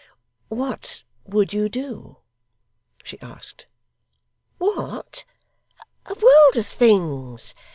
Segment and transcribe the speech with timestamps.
[0.47, 2.17] 'What would you do?'
[3.03, 3.67] she asked.
[4.57, 5.25] 'What!
[6.07, 7.53] A world of things.